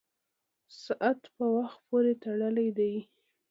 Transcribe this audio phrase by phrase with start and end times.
[0.81, 2.93] سرعت په وخت پورې تړلی دی.